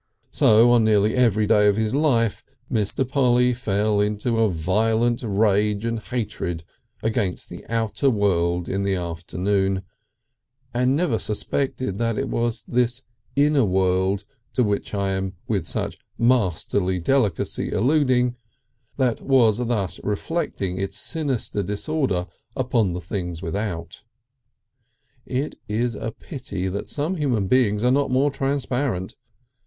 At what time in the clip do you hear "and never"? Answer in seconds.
10.73-11.19